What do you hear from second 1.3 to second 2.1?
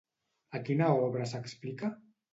s'explica?